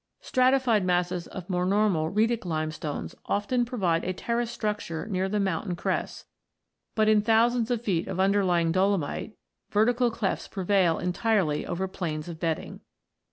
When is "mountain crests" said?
5.39-6.25